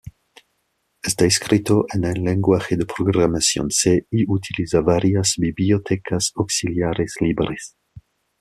[1.03, 7.77] Está escrito en el lenguaje de programación C y utiliza varias bibliotecas auxiliares libres.